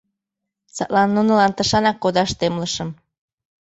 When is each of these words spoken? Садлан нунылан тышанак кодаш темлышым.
Садлан 0.75 1.09
нунылан 1.15 1.51
тышанак 1.57 1.97
кодаш 2.03 2.29
темлышым. 2.39 2.89